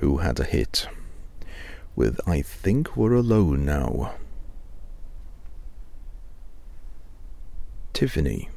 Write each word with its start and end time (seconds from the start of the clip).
who 0.00 0.18
had 0.18 0.38
a 0.40 0.44
hit 0.44 0.88
with 1.96 2.20
I 2.26 2.42
Think 2.42 2.96
We're 2.96 3.14
Alone 3.14 3.64
Now. 3.64 4.14
Tiffany 7.92 8.48